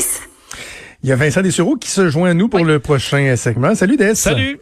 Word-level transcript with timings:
90. 0.00 0.22
Il 1.02 1.08
y 1.08 1.12
a 1.12 1.16
Vincent 1.16 1.42
Dessureau 1.42 1.76
qui 1.76 1.90
se 1.90 2.08
joint 2.10 2.30
à 2.30 2.34
nous 2.34 2.48
pour 2.48 2.64
le 2.64 2.78
prochain 2.78 3.34
segment. 3.36 3.74
Salut 3.74 3.96
Des. 3.96 4.14
Salut. 4.14 4.60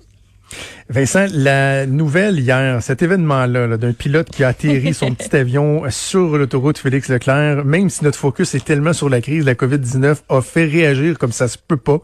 Vincent, 0.89 1.27
la 1.33 1.85
nouvelle 1.85 2.39
hier, 2.39 2.83
cet 2.83 3.03
événement-là 3.03 3.77
d'un 3.77 3.93
pilote 3.93 4.31
qui 4.31 4.45
a 4.45 4.49
atterri 4.49 4.95
son 4.95 5.15
petit 5.15 5.35
avion 5.37 5.83
sur 5.91 6.39
l'autoroute 6.39 6.79
Félix 6.79 7.09
Leclerc, 7.09 7.65
même 7.65 7.91
si 7.91 8.05
notre 8.05 8.19
focus 8.19 8.55
est 8.55 8.65
tellement 8.65 8.93
sur 8.93 9.09
la 9.09 9.21
crise 9.21 9.45
de 9.45 9.51
la 9.51 9.55
COVID-19, 9.55 10.17
a 10.29 10.41
fait 10.41 10.65
réagir 10.65 11.19
comme 11.19 11.33
ça 11.33 11.49
se 11.49 11.59
peut 11.59 11.77
pas. 11.77 12.01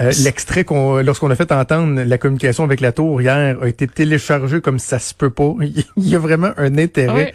Euh, 0.00 0.12
l'extrait 0.24 0.64
qu'on, 0.64 0.96
lorsqu'on 1.02 1.30
a 1.30 1.36
fait 1.36 1.52
entendre 1.52 2.02
la 2.02 2.18
communication 2.18 2.64
avec 2.64 2.80
la 2.80 2.92
tour 2.92 3.20
hier, 3.20 3.56
a 3.60 3.68
été 3.68 3.86
téléchargé 3.86 4.60
comme 4.60 4.78
ça 4.78 4.98
se 4.98 5.14
peut 5.14 5.30
pas. 5.30 5.54
Il 5.60 6.08
y 6.08 6.16
a 6.16 6.18
vraiment 6.18 6.50
un 6.56 6.78
intérêt 6.78 7.34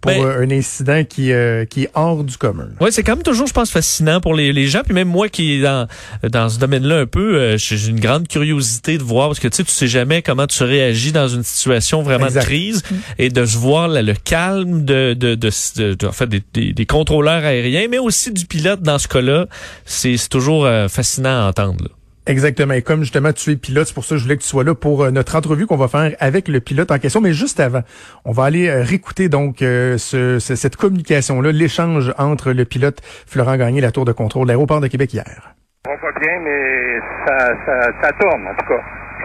pour 0.00 0.10
ben, 0.10 0.24
euh, 0.24 0.42
un 0.42 0.50
incident 0.50 1.04
qui, 1.04 1.32
euh, 1.32 1.64
qui 1.64 1.84
est 1.84 1.90
hors 1.94 2.24
du 2.24 2.36
commun. 2.36 2.68
Oui, 2.80 2.90
c'est 2.90 3.02
quand 3.02 3.16
même 3.16 3.22
toujours, 3.22 3.46
je 3.46 3.52
pense, 3.52 3.70
fascinant 3.70 4.20
pour 4.20 4.34
les, 4.34 4.52
les 4.52 4.66
gens. 4.66 4.80
Puis 4.84 4.94
même 4.94 5.08
moi 5.08 5.28
qui 5.28 5.54
est 5.54 5.62
dans, 5.62 5.86
dans 6.22 6.48
ce 6.48 6.58
domaine-là 6.58 7.00
un 7.00 7.06
peu, 7.06 7.36
euh, 7.36 7.58
j'ai 7.58 7.88
une 7.88 8.00
grande 8.00 8.26
curiosité 8.26 8.96
de 8.96 9.02
voir 9.02 9.28
parce 9.28 9.40
que 9.40 9.48
tu 9.48 9.56
sais, 9.56 9.64
tu 9.64 9.72
sais 9.72 9.88
jamais 9.88 10.22
comment 10.22 10.46
tu 10.46 10.62
réagis 10.64 11.12
dans 11.12 11.28
une 11.28 11.42
situation 11.42 12.02
vraiment 12.02 12.28
de 12.28 12.40
crise 12.40 12.82
et 13.18 13.28
de 13.28 13.42
voir 13.42 13.88
le 13.88 14.14
calme 14.14 14.84
de, 14.84 15.14
de, 15.14 15.34
de, 15.34 15.50
de, 15.94 16.06
en 16.06 16.12
fait, 16.12 16.26
des, 16.26 16.42
des, 16.54 16.72
des, 16.72 16.86
contrôleurs 16.86 17.44
aériens, 17.44 17.86
mais 17.90 17.98
aussi 17.98 18.32
du 18.32 18.46
pilote 18.46 18.82
dans 18.82 18.98
ce 18.98 19.08
cas-là. 19.08 19.46
C'est 19.84 20.16
toujours 20.28 20.68
fascinant 20.88 21.46
à 21.46 21.48
entendre. 21.48 21.84
Là. 21.84 21.90
Exactement. 22.30 22.74
Et 22.74 22.82
comme 22.82 23.00
justement 23.00 23.32
tu 23.32 23.50
es 23.50 23.56
pilote, 23.56 23.88
c'est 23.88 23.94
pour 23.94 24.04
ça 24.04 24.14
que 24.14 24.18
je 24.18 24.22
voulais 24.22 24.36
que 24.36 24.42
tu 24.42 24.46
sois 24.46 24.62
là 24.62 24.76
pour 24.76 25.02
euh, 25.02 25.10
notre 25.10 25.34
entrevue 25.34 25.66
qu'on 25.66 25.76
va 25.76 25.88
faire 25.88 26.14
avec 26.20 26.46
le 26.46 26.60
pilote 26.60 26.92
en 26.92 26.98
question. 27.00 27.20
Mais 27.20 27.32
juste 27.32 27.58
avant, 27.58 27.82
on 28.24 28.30
va 28.30 28.44
aller 28.44 28.68
euh, 28.68 28.84
réécouter 28.84 29.28
donc 29.28 29.62
euh, 29.62 29.98
ce, 29.98 30.38
cette 30.38 30.76
communication-là, 30.76 31.50
l'échange 31.50 32.14
entre 32.18 32.52
le 32.52 32.64
pilote 32.64 33.00
Florent 33.26 33.56
Gagné 33.56 33.78
et 33.78 33.80
la 33.80 33.90
tour 33.90 34.04
de 34.04 34.12
contrôle 34.12 34.44
de 34.44 34.52
l'aéroport 34.52 34.80
de 34.80 34.86
Québec 34.86 35.12
hier. 35.12 35.56
On 35.88 35.96
va 35.96 36.12
bien, 36.20 36.38
mais 36.38 37.00
ça, 37.26 37.50
ça, 37.66 37.90
ça, 38.00 38.12
tourne 38.12 38.46
en 38.46 38.54
tout 38.54 38.66
cas. 38.68 38.82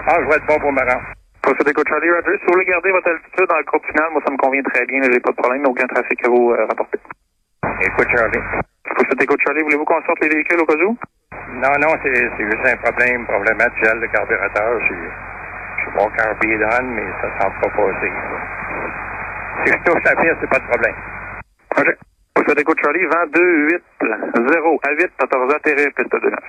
Ah, 0.08 0.18
je 0.24 0.28
vais 0.28 0.38
être 0.38 0.48
bon 0.48 0.58
pour 0.58 0.72
me 0.72 0.80
rendre. 0.82 1.06
Procédé 1.44 1.74
Charlie 1.88 2.10
Roger, 2.10 2.40
si 2.40 2.46
vous 2.48 2.54
voulez 2.54 2.66
garder 2.66 2.90
votre 2.90 3.08
altitude 3.08 3.46
dans 3.48 3.58
le 3.58 3.66
groupe 3.66 3.86
final, 3.86 4.10
moi 4.14 4.22
ça 4.26 4.32
me 4.34 4.38
convient 4.38 4.64
très 4.64 4.84
bien, 4.88 5.00
j'ai 5.04 5.20
pas 5.20 5.30
de 5.30 5.38
problème, 5.38 5.62
aucun 5.68 5.86
trafic 5.86 6.26
à 6.26 6.30
vous 6.30 6.56
rapporter. 6.58 6.98
Écoute 7.86 8.08
Charlie. 8.18 8.42
Procédé 8.84 9.28
Charlie, 9.46 9.62
voulez-vous 9.62 9.86
qu'on 9.86 10.02
sorte 10.10 10.22
les 10.24 10.30
véhicules 10.30 10.60
au 10.60 10.66
cas 10.66 10.74
où? 10.74 10.98
Non, 11.56 11.72
non, 11.80 11.96
c'est 12.04 12.14
juste 12.14 12.66
un 12.66 12.78
problème, 12.78 13.26
problème 13.26 13.62
actuel 13.62 14.00
de 14.00 14.06
carburateur. 14.08 14.80
Je 14.82 14.86
suis 14.86 15.92
bon 15.96 16.10
carbidone, 16.10 16.88
mais 16.94 17.06
ça 17.22 17.28
ne 17.28 17.42
semble 17.42 17.60
pas 17.62 17.70
passer. 17.70 18.12
Si 19.66 19.72
je 19.72 19.78
touche 19.84 20.04
la 20.04 20.16
piste, 20.16 20.38
c'est 20.42 20.50
pas 20.50 20.60
de 20.60 20.68
problème. 20.68 20.96
OK. 21.78 21.98
Vous 22.38 22.54
écoute 22.54 22.80
Charlie, 22.84 23.06
vent 23.06 23.26
2, 23.34 23.42
8, 23.70 23.84
0 24.52 24.80
à 24.84 24.92
8, 24.92 25.12
14 25.18 25.54
atterrir, 25.56 25.88
piste 25.96 26.12
de 26.12 26.30
9. 26.30 26.40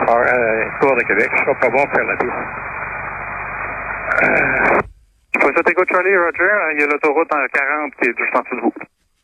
Alors, 0.00 0.18
euh, 0.18 0.64
Tour 0.80 0.96
de 0.96 1.02
Québec, 1.02 1.30
je 1.32 1.42
serai 1.42 1.54
pas 1.54 1.68
bon 1.68 1.84
pour 1.84 1.92
faire 1.92 2.06
la 2.06 2.16
piste. 2.16 2.32
Euh, 4.22 4.80
vous 5.42 5.70
écoute 5.70 5.88
Charlie, 5.92 6.16
Roger, 6.16 6.72
il 6.74 6.80
y 6.80 6.84
a 6.84 6.86
l'autoroute 6.86 7.32
en 7.32 7.46
40 7.52 7.94
qui 7.96 8.08
est 8.08 8.18
juste 8.18 8.34
en 8.34 8.40
dessous 8.40 8.56
de 8.56 8.60
vous. 8.62 8.72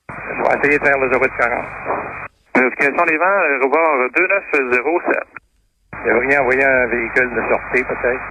Je 0.09 0.43
vais 0.43 0.59
essayer 0.59 0.79
de 0.79 0.85
faire 0.85 0.99
l'autoroute 0.99 1.31
40. 1.39 2.22
Vérification 2.55 3.05
des 3.07 3.17
vents, 3.17 3.41
rebord 3.63 4.11
2907. 4.15 5.17
Vous 5.93 6.09
devriez 6.09 6.39
envoyer 6.39 6.65
un 6.65 6.87
véhicule 6.87 7.31
de 7.35 7.43
sortie, 7.49 7.85
peut-être? 7.85 8.29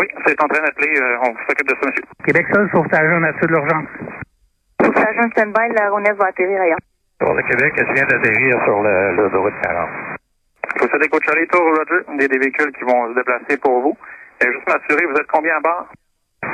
Oui, 0.00 0.06
c'est 0.26 0.42
en 0.42 0.48
train 0.48 0.62
d'appeler. 0.64 1.00
Euh, 1.00 1.18
on 1.22 1.34
s'occupe 1.46 1.68
de 1.68 1.74
ça, 1.74 1.86
monsieur. 1.86 2.04
Québec 2.24 2.46
seul, 2.52 2.68
sauvetage 2.72 3.12
en 3.12 3.20
nature 3.20 3.46
de 3.46 3.52
l'urgence. 3.52 3.88
Sauvetage 4.82 5.18
en 5.18 5.30
stand-by, 5.30 5.68
l'aéronef 5.74 6.16
va 6.16 6.26
atterrir 6.26 6.60
ailleurs. 6.60 6.78
Tour 7.20 7.34
de 7.34 7.42
Québec, 7.42 7.72
elle 7.78 7.92
vient 7.94 8.06
d'atterrir 8.06 8.54
sur 8.64 8.82
l'autoroute 8.82 9.54
40. 9.62 9.88
Faut 10.78 10.88
ça 10.88 10.98
découte 10.98 11.22
Charlie 11.24 11.46
Tour, 11.46 11.62
Roger. 11.62 12.04
Il 12.14 12.22
y 12.22 12.24
a 12.24 12.28
des 12.28 12.38
véhicules 12.38 12.72
qui 12.72 12.84
vont 12.84 13.08
se 13.10 13.14
déplacer 13.14 13.56
pour 13.58 13.80
vous. 13.80 13.96
Et 14.40 14.46
juste 14.46 14.66
m'assurer, 14.66 15.06
vous 15.06 15.16
êtes 15.16 15.30
combien 15.32 15.56
à 15.56 15.60
bord? 15.60 15.86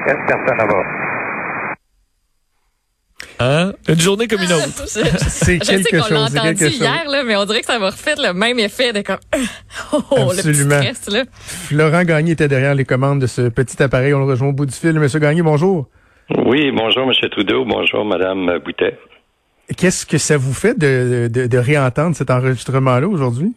4 0.06 0.26
personnes 0.26 0.60
à 0.60 0.66
bord. 0.66 0.84
Hein? 3.40 3.72
Une 3.88 3.98
journée 3.98 4.28
comme 4.28 4.42
une 4.42 4.52
autre. 4.52 4.86
c'est 4.86 5.58
quelque 5.58 5.68
chose. 5.68 5.68
Je 5.68 5.82
sais 5.82 5.98
qu'on 6.08 6.14
l'a 6.14 6.24
entendu 6.24 6.66
hier, 6.66 7.04
là, 7.08 7.24
mais 7.24 7.36
on 7.36 7.44
dirait 7.46 7.60
que 7.60 7.66
ça 7.66 7.78
va 7.78 7.86
refaire 7.86 8.16
le 8.18 8.34
même 8.34 8.58
effet 8.58 8.92
de 8.92 9.00
comme, 9.00 9.16
oh, 9.92 10.30
Absolument. 10.30 10.76
le 10.76 10.80
petit 10.82 10.94
stress, 10.94 11.08
là. 11.10 11.24
Florent 11.32 12.04
Gagné 12.04 12.32
était 12.32 12.48
derrière 12.48 12.74
les 12.74 12.84
commandes 12.84 13.20
de 13.20 13.26
ce 13.26 13.48
petit 13.48 13.82
appareil. 13.82 14.12
On 14.12 14.18
le 14.18 14.26
rejoint 14.26 14.48
au 14.48 14.52
bout 14.52 14.66
du 14.66 14.74
fil. 14.74 14.92
Monsieur 14.92 15.20
Gagné, 15.20 15.40
bonjour. 15.42 15.86
Oui, 16.44 16.70
bonjour, 16.70 17.06
Monsieur 17.06 17.28
Trudeau. 17.30 17.64
Bonjour, 17.64 18.04
Madame 18.04 18.58
Boutet. 18.58 18.98
Qu'est-ce 19.76 20.04
que 20.04 20.18
ça 20.18 20.36
vous 20.36 20.52
fait 20.52 20.78
de, 20.78 21.28
de, 21.28 21.46
de 21.46 21.58
réentendre 21.58 22.14
cet 22.14 22.30
enregistrement-là 22.30 23.08
aujourd'hui? 23.08 23.52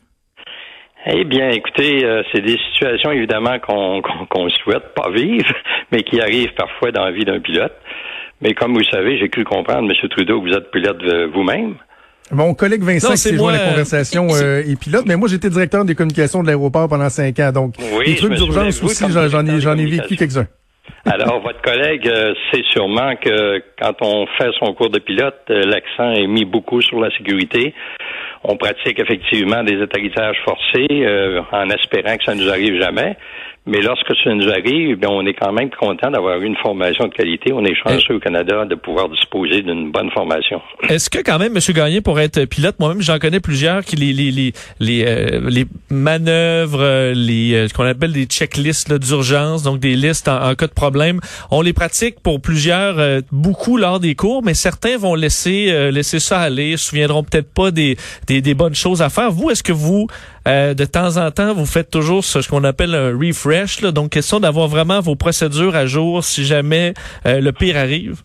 Eh 1.05 1.25
bien, 1.25 1.49
écoutez, 1.49 2.05
euh, 2.05 2.23
c'est 2.31 2.41
des 2.41 2.57
situations 2.71 3.11
évidemment 3.11 3.59
qu'on 3.59 4.01
qu'on 4.01 4.49
souhaite 4.49 4.93
pas 4.95 5.09
vivre, 5.11 5.53
mais 5.91 6.03
qui 6.03 6.21
arrivent 6.21 6.53
parfois 6.55 6.91
dans 6.91 7.03
la 7.03 7.11
vie 7.11 7.25
d'un 7.25 7.41
pilote. 7.41 7.73
Mais 8.43 8.53
comme 8.53 8.73
vous 8.73 8.83
savez, 8.91 9.17
j'ai 9.17 9.29
cru 9.29 9.45
comprendre, 9.45 9.89
M. 9.89 10.09
Trudeau, 10.09 10.41
que 10.41 10.49
vous 10.49 10.53
êtes 10.53 10.69
pilote 10.69 11.01
vous-même. 11.33 11.75
Mon 12.31 12.53
collègue 12.53 12.83
Vincent 12.83 13.11
qui 13.11 13.17
s'est 13.17 13.35
joint 13.35 13.53
à 13.53 13.57
la 13.57 13.69
conversation 13.69 14.27
euh, 14.31 14.61
est 14.61 14.79
pilote, 14.79 15.05
mais 15.05 15.15
moi 15.15 15.27
j'étais 15.27 15.49
directeur 15.49 15.85
des 15.85 15.95
communications 15.95 16.41
de 16.41 16.47
l'aéroport 16.47 16.87
pendant 16.87 17.09
cinq 17.09 17.39
ans, 17.39 17.51
donc 17.51 17.75
les 18.05 18.15
trucs 18.15 18.33
d'urgence 18.33 18.81
aussi, 18.81 19.05
j'en 19.09 19.45
ai, 19.45 19.59
j'en 19.59 19.77
ai 19.77 19.85
vécu 19.85 20.15
quelques-uns. 20.15 20.47
Alors, 21.05 21.41
votre 21.43 21.61
collègue 21.61 22.07
euh, 22.07 22.33
sait 22.51 22.63
sûrement 22.71 23.15
que 23.15 23.61
quand 23.79 23.95
on 24.01 24.25
fait 24.37 24.51
son 24.59 24.73
cours 24.73 24.89
de 24.89 24.99
pilote, 24.99 25.39
euh, 25.49 25.63
l'accent 25.65 26.11
est 26.11 26.27
mis 26.27 26.45
beaucoup 26.45 26.81
sur 26.81 26.99
la 26.99 27.09
sécurité. 27.11 27.73
On 28.43 28.57
pratique 28.57 28.99
effectivement 28.99 29.63
des 29.63 29.81
atterrissages 29.81 30.37
forcés 30.43 30.87
euh, 30.91 31.41
en 31.51 31.69
espérant 31.69 32.17
que 32.17 32.23
ça 32.25 32.35
ne 32.35 32.43
nous 32.43 32.49
arrive 32.49 32.81
jamais. 32.81 33.17
Mais 33.65 33.81
lorsque 33.81 34.13
ça 34.21 34.33
nous 34.33 34.49
arrive, 34.49 34.97
bien, 34.97 35.09
on 35.09 35.25
est 35.25 35.33
quand 35.33 35.53
même 35.53 35.69
content 35.69 36.11
d'avoir 36.11 36.37
eu 36.41 36.45
une 36.45 36.57
formation 36.57 37.05
de 37.05 37.13
qualité. 37.13 37.53
On 37.53 37.63
est 37.63 37.75
chanceux 37.75 38.15
au 38.15 38.19
Canada 38.19 38.65
de 38.65 38.75
pouvoir 38.75 39.07
disposer 39.07 39.61
d'une 39.61 39.89
bonne 39.89 40.11
formation. 40.11 40.61
Est-ce 40.89 41.09
que 41.09 41.19
quand 41.19 41.39
même, 41.39 41.55
M. 41.55 41.73
Gagné, 41.73 42.01
pour 42.01 42.19
être 42.19 42.43
pilote, 42.43 42.75
moi-même, 42.79 43.01
j'en 43.01 43.19
connais 43.19 43.39
plusieurs 43.39 43.85
qui 43.85 43.95
les 43.95 44.11
les 44.11 44.31
les 44.31 44.53
les, 44.81 45.05
euh, 45.05 45.49
les 45.49 45.65
manœuvres, 45.89 46.81
euh, 46.81 47.13
les 47.15 47.53
euh, 47.53 47.67
ce 47.69 47.73
qu'on 47.73 47.85
appelle 47.85 48.11
des 48.11 48.25
checklists 48.25 48.93
d'urgence, 48.93 49.63
donc 49.63 49.79
des 49.79 49.95
listes 49.95 50.27
en, 50.27 50.55
cas 50.55 50.67
de 50.67 50.73
problème, 50.73 51.21
on 51.49 51.61
les 51.61 51.73
pratique 51.73 52.19
pour 52.21 52.41
plusieurs, 52.41 53.21
beaucoup 53.31 53.77
lors 53.77 53.99
des 54.01 54.15
cours, 54.15 54.43
mais 54.43 54.53
certains 54.53 54.97
vont 54.97 55.15
laisser 55.15 55.91
laisser 55.91 56.19
ça 56.19 56.39
aller, 56.39 56.75
se 56.75 56.89
souviendront 56.89 57.23
peut-être 57.23 57.53
pas 57.53 57.71
des, 57.71 57.95
des, 58.27 58.41
des 58.41 58.53
bonnes 58.53 58.75
choses 58.75 59.01
à 59.01 59.09
faire. 59.09 59.31
Vous, 59.31 59.49
est-ce 59.49 59.63
que 59.63 59.71
vous 59.71 60.07
de 60.45 60.85
temps 60.85 61.17
en 61.17 61.31
temps, 61.31 61.53
vous 61.53 61.65
faites 61.65 61.89
toujours 61.89 62.23
ce, 62.23 62.47
qu'on 62.47 62.63
appelle 62.63 62.95
un 62.95 63.11
refresh 63.11 63.81
donc, 63.81 64.11
question 64.11 64.39
d'avoir 64.39 64.67
vraiment 64.67 64.99
vos 64.99 65.15
procédures 65.15 65.75
à 65.75 65.85
jour 65.85 66.23
si 66.23 66.43
jamais 66.43 66.93
euh, 67.25 67.39
le 67.39 67.51
pire 67.51 67.77
arrive. 67.77 68.21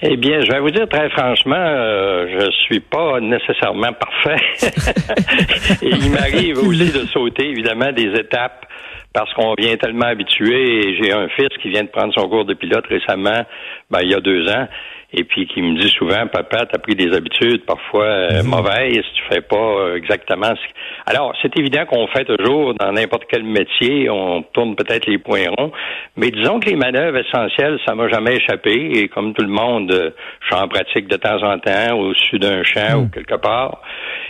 Eh 0.00 0.16
bien, 0.16 0.40
je 0.42 0.52
vais 0.52 0.60
vous 0.60 0.70
dire 0.70 0.88
très 0.88 1.10
franchement, 1.10 1.56
euh, 1.56 2.26
je 2.38 2.50
suis 2.66 2.80
pas 2.80 3.18
nécessairement 3.20 3.92
parfait. 3.92 4.44
Et 5.82 5.88
il 5.88 6.10
m'arrive 6.12 6.58
aussi 6.58 6.92
de 6.92 7.04
sauter, 7.06 7.50
évidemment, 7.50 7.90
des 7.90 8.12
étapes 8.14 8.64
parce 9.12 9.32
qu'on 9.34 9.54
vient 9.58 9.76
tellement 9.76 10.06
habitué. 10.06 10.96
J'ai 11.02 11.12
un 11.12 11.28
fils 11.30 11.48
qui 11.60 11.70
vient 11.70 11.82
de 11.82 11.88
prendre 11.88 12.14
son 12.14 12.28
cours 12.28 12.44
de 12.44 12.54
pilote 12.54 12.86
récemment, 12.86 13.42
ben, 13.90 14.00
il 14.02 14.10
y 14.10 14.14
a 14.14 14.20
deux 14.20 14.46
ans 14.48 14.68
et 15.10 15.24
puis 15.24 15.46
qui 15.46 15.62
me 15.62 15.78
dit 15.78 15.88
souvent, 15.88 16.26
papa, 16.26 16.66
t'as 16.66 16.78
pris 16.78 16.94
des 16.94 17.14
habitudes 17.14 17.64
parfois 17.64 18.04
euh, 18.04 18.42
mhm. 18.42 18.50
mauvaises, 18.50 19.04
tu 19.14 19.22
fais 19.30 19.40
pas 19.40 19.56
euh, 19.56 19.96
exactement 19.96 20.54
ce 20.54 21.10
Alors, 21.10 21.34
c'est 21.40 21.58
évident 21.58 21.86
qu'on 21.86 22.06
fait 22.08 22.26
toujours 22.26 22.74
dans 22.74 22.92
n'importe 22.92 23.24
quel 23.30 23.42
métier, 23.42 24.10
on 24.10 24.42
tourne 24.42 24.76
peut-être 24.76 25.06
les 25.06 25.16
points 25.16 25.46
ronds, 25.56 25.72
mais 26.16 26.30
disons 26.30 26.60
que 26.60 26.68
les 26.68 26.76
manœuvres 26.76 27.18
essentielles, 27.18 27.78
ça 27.86 27.94
m'a 27.94 28.08
jamais 28.08 28.36
échappé, 28.36 28.90
et 28.96 29.08
comme 29.08 29.32
tout 29.32 29.42
le 29.42 29.48
monde, 29.48 29.90
euh, 29.92 30.10
je 30.42 30.46
suis 30.46 30.62
en 30.62 30.68
pratique 30.68 31.08
de 31.08 31.16
temps 31.16 31.42
en 31.42 31.58
temps, 31.58 31.98
au-dessus 31.98 32.38
d'un 32.38 32.62
champ 32.62 32.98
ou 32.98 33.02
mhm. 33.04 33.10
quelque 33.10 33.36
part. 33.36 33.80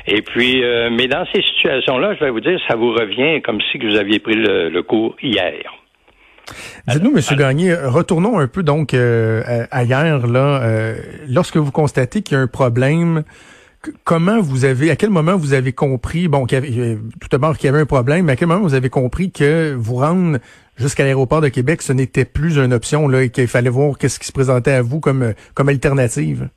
Et 0.06 0.22
puis, 0.22 0.62
mais 0.91 1.06
dans 1.06 1.27
ces 1.34 1.43
situations-là, 1.43 2.15
je 2.15 2.24
vais 2.24 2.31
vous 2.31 2.41
dire, 2.41 2.59
ça 2.66 2.77
vous 2.77 2.92
revient 2.92 3.42
comme 3.42 3.60
si 3.71 3.78
vous 3.78 3.97
aviez 3.97 4.21
pris 4.21 4.36
le 4.36 4.81
cours 4.81 5.16
hier. 5.21 5.78
Dites-nous, 6.86 7.12
Monsieur 7.12 7.36
Gagné, 7.36 7.74
retournons 7.74 8.39
un 8.39 8.47
peu 8.47 8.62
donc 8.62 8.95
euh, 8.95 9.66
ailleurs 9.71 10.27
là. 10.27 10.62
Euh, 10.62 10.97
lorsque 11.28 11.56
vous 11.56 11.71
constatez 11.71 12.22
qu'il 12.22 12.36
y 12.36 12.41
a 12.41 12.42
un 12.42 12.47
problème, 12.47 13.24
comment 14.04 14.41
vous 14.41 14.65
avez, 14.65 14.91
à 14.91 14.97
quel 14.97 15.10
moment 15.10 15.36
vous 15.36 15.53
avez 15.53 15.72
compris, 15.72 16.28
bon, 16.28 16.47
qu'il 16.47 16.56
y 16.56 16.80
avait, 16.80 16.98
tout 17.21 17.28
d'abord 17.30 17.56
qu'il 17.56 17.66
y 17.66 17.68
avait 17.68 17.80
un 17.80 17.86
problème, 17.86 18.27
mais 18.27 18.33
à 18.33 18.36
quel 18.36 18.48
moment 18.48 18.62
vous 18.62 18.74
avez 18.74 18.91
compris 18.91 19.30
que 19.30 19.74
vous 19.74 19.97
rendre 19.97 20.39
jusqu'à 20.77 21.04
l'aéroport 21.04 21.41
de 21.41 21.48
Québec, 21.48 21.83
ce 21.83 21.92
n'était 21.92 22.24
plus 22.24 22.56
une 22.59 22.72
option 22.72 23.09
là 23.09 23.22
et 23.22 23.30
qu'il 23.30 23.48
fallait 23.48 23.71
voir 23.71 23.98
qu'est-ce 23.98 24.18
qui 24.18 24.27
se 24.27 24.33
présentait 24.33 24.72
à 24.72 24.83
vous 24.83 25.00
comme 25.00 25.34
comme 25.54 25.68
alternative? 25.68 26.48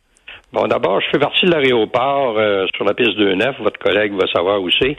Bon, 0.54 0.68
d'abord, 0.68 1.00
je 1.00 1.08
fais 1.10 1.18
partie 1.18 1.46
de 1.46 1.52
l'aéroport 1.52 2.38
euh, 2.38 2.66
sur 2.76 2.84
la 2.84 2.94
piste 2.94 3.18
2-9. 3.18 3.64
Votre 3.64 3.80
collègue 3.80 4.12
va 4.12 4.28
savoir 4.28 4.62
où 4.62 4.70
c'est. 4.70 4.98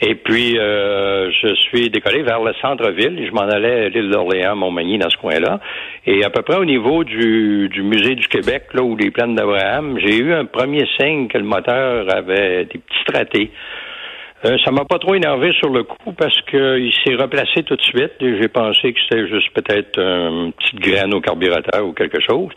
Et 0.00 0.16
puis, 0.16 0.58
euh, 0.58 1.30
je 1.40 1.54
suis 1.54 1.88
décollé 1.88 2.22
vers 2.22 2.42
le 2.42 2.52
centre-ville. 2.60 3.24
Je 3.24 3.30
m'en 3.30 3.42
allais 3.42 3.84
à 3.84 3.88
l'île 3.90 4.10
d'Orléans, 4.10 4.56
Montmagny, 4.56 4.98
dans 4.98 5.08
ce 5.08 5.16
coin-là. 5.18 5.60
Et 6.04 6.24
à 6.24 6.30
peu 6.30 6.42
près 6.42 6.56
au 6.56 6.64
niveau 6.64 7.04
du, 7.04 7.68
du 7.68 7.84
musée 7.84 8.16
du 8.16 8.26
Québec, 8.26 8.64
là 8.74 8.82
où 8.82 8.96
les 8.96 9.12
plaines 9.12 9.36
d'Abraham, 9.36 10.00
j'ai 10.00 10.16
eu 10.16 10.32
un 10.32 10.46
premier 10.46 10.84
signe 10.98 11.28
que 11.28 11.38
le 11.38 11.44
moteur 11.44 12.12
avait 12.12 12.64
des 12.64 12.78
petits 12.78 13.02
stratés. 13.02 13.52
Euh, 14.44 14.56
ça 14.64 14.70
m'a 14.70 14.84
pas 14.84 14.98
trop 14.98 15.14
énervé 15.14 15.52
sur 15.54 15.68
le 15.68 15.82
coup 15.82 16.12
parce 16.12 16.40
qu'il 16.42 16.92
s'est 17.04 17.16
replacé 17.16 17.64
tout 17.64 17.74
de 17.74 17.82
suite 17.82 18.12
j'ai 18.20 18.46
pensé 18.48 18.92
que 18.92 19.00
c'était 19.00 19.26
juste 19.26 19.52
peut-être 19.52 19.98
une 19.98 20.52
petite 20.52 20.80
graine 20.80 21.12
au 21.12 21.20
carburateur 21.20 21.84
ou 21.84 21.92
quelque 21.92 22.20
chose. 22.20 22.50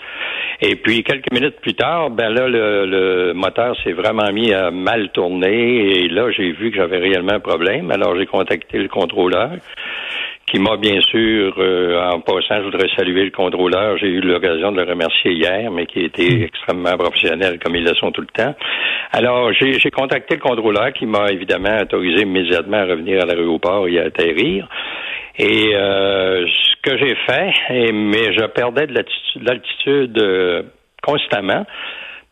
Et 0.62 0.76
puis 0.76 1.04
quelques 1.04 1.32
minutes 1.32 1.60
plus 1.60 1.74
tard, 1.74 2.12
ben 2.12 2.30
là 2.30 2.48
le, 2.48 2.86
le 2.86 3.34
moteur 3.34 3.76
s'est 3.84 3.94
vraiment 3.94 4.32
mis 4.32 4.54
à 4.54 4.70
mal 4.70 5.10
tourner 5.12 6.04
et 6.04 6.08
là 6.08 6.30
j'ai 6.32 6.52
vu 6.52 6.70
que 6.70 6.78
j'avais 6.78 7.00
réellement 7.00 7.34
un 7.34 7.40
problème. 7.40 7.90
Alors 7.90 8.16
j'ai 8.16 8.28
contacté 8.28 8.78
le 8.78 8.88
contrôleur 8.88 9.52
qui 10.52 10.60
m'a 10.60 10.76
bien 10.76 11.00
sûr, 11.02 11.54
euh, 11.58 12.12
en 12.12 12.20
passant, 12.20 12.58
je 12.58 12.64
voudrais 12.64 12.90
saluer 12.98 13.24
le 13.24 13.32
contrôleur. 13.32 13.98
J'ai 13.98 14.08
eu 14.08 14.20
l'occasion 14.20 14.74
de 14.74 14.82
le 14.82 14.90
remercier 14.90 15.32
hier, 15.32 15.72
mais 15.72 15.86
qui 15.86 16.02
était 16.04 16.30
hmm. 16.30 16.44
extrêmement 16.44 16.98
professionnel, 16.98 17.58
comme 17.64 17.76
ils 17.76 17.86
le 17.86 17.96
sont 17.96 18.12
tout 18.12 18.22
le 18.22 18.28
temps. 18.28 18.54
Alors, 19.14 19.54
j'ai 19.54 19.92
contacté 19.92 20.36
le 20.36 20.42
contrôleur 20.42 20.92
qui 20.92 21.06
m'a 21.06 21.32
évidemment 21.32 21.78
autorisé 21.82 22.24
immédiatement 22.24 22.78
à 22.78 22.86
revenir 22.86 23.24
à 23.24 23.26
l'aéroport 23.26 23.88
et 23.88 24.00
à 24.00 24.04
atterrir. 24.04 24.68
Et 25.40 25.74
euh, 25.74 26.46
ce 26.46 26.90
que 26.90 26.98
j'ai 26.98 27.16
fait, 27.26 27.92
mais 27.94 28.34
je 28.34 28.46
perdais 28.48 28.88
de 28.88 28.94
l'altitude 29.42 30.22
euh, 30.22 30.64
constamment 31.02 31.66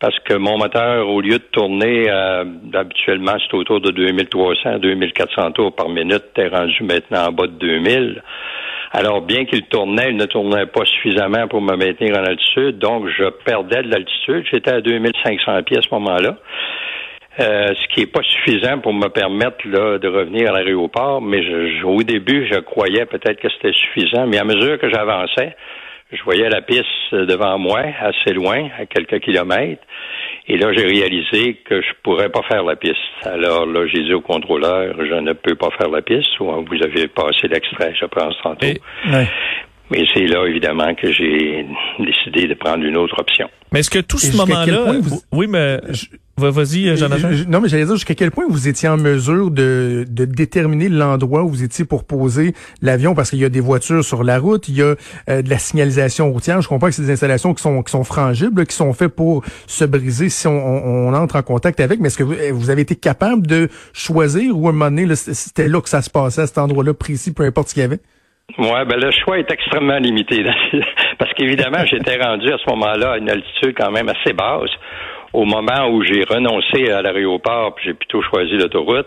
parce 0.00 0.18
que 0.20 0.34
mon 0.34 0.56
moteur, 0.56 1.08
au 1.08 1.20
lieu 1.20 1.38
de 1.38 1.44
tourner 1.52 2.10
euh, 2.10 2.44
habituellement, 2.72 3.36
c'est 3.38 3.54
autour 3.54 3.80
de 3.80 3.90
2300 3.90 4.78
2400 4.78 5.52
tours 5.52 5.74
par 5.74 5.90
minute, 5.90 6.24
est 6.36 6.48
rendu 6.48 6.82
maintenant 6.82 7.28
en 7.28 7.32
bas 7.32 7.46
de 7.46 7.52
2000. 7.52 8.22
Alors, 8.92 9.20
bien 9.20 9.44
qu'il 9.44 9.62
tournait, 9.66 10.08
il 10.08 10.16
ne 10.16 10.24
tournait 10.24 10.66
pas 10.66 10.84
suffisamment 10.84 11.46
pour 11.48 11.60
me 11.60 11.76
maintenir 11.76 12.18
en 12.18 12.24
altitude, 12.24 12.78
donc 12.78 13.08
je 13.08 13.28
perdais 13.44 13.82
de 13.82 13.90
l'altitude. 13.90 14.44
J'étais 14.50 14.72
à 14.72 14.80
2500 14.80 15.62
pieds 15.64 15.78
à 15.78 15.82
ce 15.82 15.94
moment-là. 15.94 16.36
Euh, 17.38 17.68
ce 17.68 17.94
qui 17.94 18.00
n'est 18.00 18.06
pas 18.06 18.22
suffisant 18.22 18.78
pour 18.80 18.92
me 18.92 19.06
permettre 19.08 19.58
là, 19.64 19.98
de 19.98 20.08
revenir 20.08 20.52
à 20.52 20.62
l'aéroport, 20.62 21.22
mais 21.22 21.42
je, 21.42 21.84
au 21.84 22.02
début, 22.02 22.48
je 22.50 22.58
croyais 22.58 23.06
peut-être 23.06 23.38
que 23.38 23.48
c'était 23.50 23.72
suffisant, 23.72 24.26
mais 24.26 24.38
à 24.38 24.44
mesure 24.44 24.78
que 24.78 24.90
j'avançais, 24.90 25.54
je 26.12 26.22
voyais 26.24 26.48
la 26.48 26.60
piste 26.60 27.12
devant 27.12 27.58
moi, 27.58 27.82
assez 28.00 28.32
loin, 28.32 28.68
à 28.78 28.86
quelques 28.86 29.20
kilomètres. 29.20 29.82
Et 30.48 30.56
là, 30.56 30.72
j'ai 30.72 30.84
réalisé 30.84 31.54
que 31.64 31.80
je 31.80 31.90
pourrais 32.02 32.28
pas 32.28 32.42
faire 32.42 32.64
la 32.64 32.74
piste. 32.74 32.96
Alors 33.24 33.66
là, 33.66 33.86
j'ai 33.86 34.02
dit 34.02 34.12
au 34.12 34.20
contrôleur, 34.20 34.94
je 34.98 35.14
ne 35.14 35.32
peux 35.32 35.54
pas 35.54 35.70
faire 35.78 35.88
la 35.88 36.02
piste. 36.02 36.40
Ou 36.40 36.46
vous 36.46 36.82
avez 36.82 37.06
passé 37.06 37.46
l'extrait, 37.48 37.94
je 37.94 38.06
pense, 38.06 38.34
tantôt. 38.42 38.66
Mais 39.90 40.04
c'est 40.14 40.26
là, 40.26 40.46
évidemment, 40.46 40.94
que 40.94 41.10
j'ai 41.12 41.66
décidé 41.98 42.46
de 42.46 42.54
prendre 42.54 42.84
une 42.84 42.96
autre 42.96 43.18
option. 43.18 43.48
Mais 43.72 43.80
est-ce 43.80 43.90
que 43.90 43.98
tout 43.98 44.18
ce 44.18 44.36
moment-là... 44.36 44.94
Oui, 45.32 45.46
mais... 45.48 45.80
Vas-y, 46.48 46.88
euh, 46.88 46.96
Jonathan. 46.96 47.28
non, 47.48 47.60
mais 47.60 47.68
j'allais 47.68 47.84
dire 47.84 47.96
jusqu'à 47.96 48.14
quel 48.14 48.30
point 48.30 48.44
vous 48.48 48.66
étiez 48.66 48.88
en 48.88 48.96
mesure 48.96 49.50
de, 49.50 50.06
de 50.08 50.24
déterminer 50.24 50.88
l'endroit 50.88 51.42
où 51.42 51.48
vous 51.48 51.62
étiez 51.62 51.84
pour 51.84 52.04
poser 52.04 52.54
l'avion, 52.80 53.14
parce 53.14 53.30
qu'il 53.30 53.40
y 53.40 53.44
a 53.44 53.48
des 53.48 53.60
voitures 53.60 54.04
sur 54.04 54.24
la 54.24 54.38
route, 54.38 54.68
il 54.68 54.76
y 54.76 54.82
a 54.82 54.94
euh, 55.28 55.42
de 55.42 55.50
la 55.50 55.58
signalisation 55.58 56.32
routière. 56.32 56.62
Je 56.62 56.68
comprends 56.68 56.88
que 56.88 56.94
c'est 56.94 57.02
des 57.02 57.10
installations 57.10 57.52
qui 57.52 57.62
sont 57.62 57.82
qui 57.82 57.90
sont 57.90 58.04
frangibles, 58.04 58.64
qui 58.66 58.74
sont 58.74 58.92
faites 58.92 59.14
pour 59.14 59.44
se 59.66 59.84
briser 59.84 60.28
si 60.28 60.46
on, 60.46 61.08
on, 61.08 61.12
entre 61.12 61.36
en 61.36 61.42
contact 61.42 61.80
avec. 61.80 62.00
Mais 62.00 62.06
est-ce 62.06 62.18
que 62.18 62.24
vous, 62.24 62.34
vous, 62.52 62.70
avez 62.70 62.82
été 62.82 62.96
capable 62.96 63.46
de 63.46 63.68
choisir 63.92 64.56
ou 64.56 64.66
à 64.66 64.70
un 64.70 64.72
moment 64.72 64.90
donné, 64.90 65.14
c'était 65.16 65.68
là 65.68 65.80
que 65.80 65.88
ça 65.88 66.00
se 66.00 66.10
passait, 66.10 66.42
à 66.42 66.46
cet 66.46 66.58
endroit-là 66.58 66.94
précis, 66.94 67.32
peu 67.32 67.44
importe 67.44 67.68
ce 67.68 67.74
qu'il 67.74 67.82
y 67.82 67.84
avait? 67.84 68.00
Ouais, 68.58 68.84
ben 68.84 68.98
le 68.98 69.10
choix 69.10 69.38
est 69.38 69.50
extrêmement 69.50 69.98
limité 69.98 70.44
parce 71.18 71.32
qu'évidemment 71.34 71.84
j'étais 71.86 72.16
rendu 72.16 72.52
à 72.52 72.58
ce 72.58 72.70
moment-là 72.70 73.12
à 73.12 73.18
une 73.18 73.30
altitude 73.30 73.74
quand 73.76 73.90
même 73.90 74.08
assez 74.08 74.32
basse. 74.32 74.70
Au 75.32 75.44
moment 75.44 75.88
où 75.90 76.02
j'ai 76.02 76.24
renoncé 76.24 76.90
à 76.90 77.02
l'aéroport, 77.02 77.74
puis 77.74 77.86
j'ai 77.86 77.94
plutôt 77.94 78.20
choisi 78.22 78.56
l'autoroute, 78.56 79.06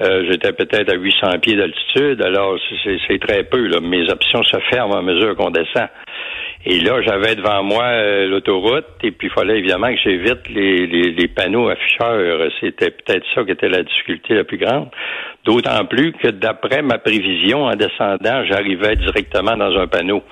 euh, 0.00 0.24
j'étais 0.28 0.52
peut-être 0.52 0.90
à 0.90 0.96
800 0.96 1.38
pieds 1.40 1.54
d'altitude. 1.54 2.22
Alors 2.22 2.56
c'est 2.84 3.18
très 3.20 3.44
peu. 3.44 3.68
Là. 3.68 3.78
Mes 3.80 4.10
options 4.10 4.42
se 4.42 4.58
ferment 4.70 4.96
à 4.96 5.02
mesure 5.02 5.36
qu'on 5.36 5.50
descend. 5.50 5.88
Et 6.64 6.78
là, 6.78 7.02
j'avais 7.02 7.34
devant 7.34 7.64
moi 7.64 7.82
euh, 7.82 8.28
l'autoroute, 8.28 8.86
et 9.02 9.10
puis 9.10 9.26
il 9.26 9.32
fallait 9.32 9.58
évidemment 9.58 9.92
que 9.92 9.98
j'évite 9.98 10.48
les, 10.48 11.28
panneaux 11.28 11.68
afficheurs. 11.68 12.48
C'était 12.60 12.90
peut-être 12.90 13.24
ça 13.34 13.42
qui 13.42 13.50
était 13.50 13.68
la 13.68 13.82
difficulté 13.82 14.34
la 14.34 14.44
plus 14.44 14.58
grande. 14.58 14.88
D'autant 15.44 15.84
plus 15.86 16.12
que 16.12 16.28
d'après 16.28 16.82
ma 16.82 16.98
prévision, 16.98 17.64
en 17.64 17.74
descendant, 17.74 18.44
j'arrivais 18.44 18.94
directement 18.94 19.56
dans 19.56 19.76
un 19.76 19.88
panneau. 19.88 20.22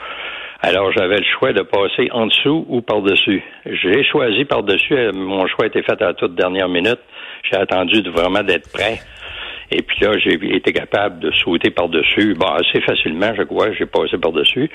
Alors, 0.62 0.92
j'avais 0.92 1.16
le 1.16 1.24
choix 1.38 1.52
de 1.52 1.62
passer 1.62 2.10
en 2.12 2.26
dessous 2.26 2.64
ou 2.68 2.80
par-dessus. 2.80 3.42
J'ai 3.66 4.04
choisi 4.04 4.44
par-dessus. 4.44 4.94
Mon 5.12 5.48
choix 5.48 5.64
a 5.64 5.66
été 5.66 5.82
fait 5.82 6.00
à 6.00 6.08
la 6.08 6.14
toute 6.14 6.36
dernière 6.36 6.68
minute. 6.68 7.00
J'ai 7.50 7.58
attendu 7.58 8.02
vraiment 8.08 8.42
d'être 8.42 8.70
prêt. 8.70 9.00
Et 9.72 9.82
puis 9.82 9.98
là, 10.00 10.18
j'ai 10.18 10.34
été 10.54 10.72
capable 10.72 11.20
de 11.20 11.30
sauter 11.30 11.70
par-dessus. 11.70 12.34
Bon, 12.34 12.48
assez 12.48 12.80
facilement, 12.80 13.32
je 13.36 13.42
crois, 13.42 13.72
j'ai 13.72 13.86
passé 13.86 14.18
par-dessus. 14.18 14.68